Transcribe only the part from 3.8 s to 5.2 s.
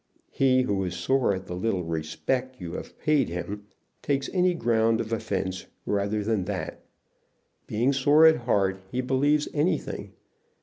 takes any ground of